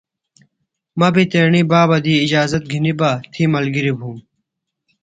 مہ 0.99 1.07
بیۡ 1.13 1.27
تیݨی 1.31 1.61
بابہ 1.71 1.97
دی 2.03 2.13
اجازت 2.25 2.63
گِھنیۡ 2.71 2.97
بہ 2.99 3.09
تھی 3.31 3.43
ملگِریۡ 3.53 3.97
بُھوم۔ 3.99 4.17